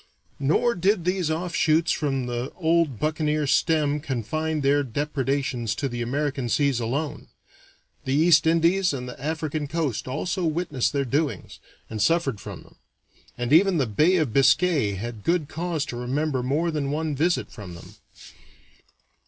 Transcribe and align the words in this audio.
Nor 0.39 0.73
did 0.73 1.05
these 1.05 1.29
offshoots 1.29 1.91
from 1.91 2.25
the 2.25 2.51
old 2.55 2.97
buccaneer 2.99 3.45
stem 3.45 3.99
confine 3.99 4.61
their 4.61 4.81
depredations 4.81 5.75
to 5.75 5.87
the 5.87 6.01
American 6.01 6.49
seas 6.49 6.79
alone; 6.79 7.27
the 8.05 8.13
East 8.15 8.47
Indies 8.47 8.93
and 8.93 9.07
the 9.07 9.23
African 9.23 9.67
coast 9.67 10.07
also 10.07 10.43
witnessed 10.43 10.91
their 10.91 11.05
doings, 11.05 11.59
and 11.87 12.01
suffered 12.01 12.39
from 12.41 12.63
them, 12.63 12.77
and 13.37 13.53
even 13.53 13.77
the 13.77 13.85
Bay 13.85 14.15
of 14.15 14.33
Biscay 14.33 14.93
had 14.93 15.23
good 15.23 15.47
cause 15.47 15.85
to 15.85 15.95
remember 15.95 16.41
more 16.41 16.71
than 16.71 16.89
one 16.89 17.15
visit 17.15 17.51
from 17.51 17.75
them. 17.75 17.93